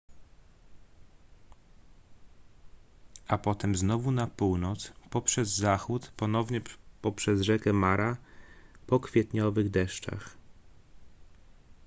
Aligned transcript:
a 3.27 3.37
potem 3.37 3.75
znowu 3.75 4.11
na 4.11 4.27
północ 4.27 4.93
poprzez 5.09 5.55
zachód 5.55 6.11
ponownie 6.17 6.61
poprzez 7.01 7.41
rzekę 7.41 7.73
mara 7.73 8.17
po 8.87 8.99
kwietniowych 8.99 9.69
deszczach 9.69 10.37